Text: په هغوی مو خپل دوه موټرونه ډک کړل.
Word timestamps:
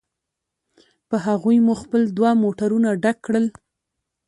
په 1.09 1.15
هغوی 1.27 1.57
مو 1.65 1.73
خپل 1.81 2.01
دوه 2.17 2.31
موټرونه 2.43 2.89
ډک 3.03 3.17
کړل. 3.25 3.45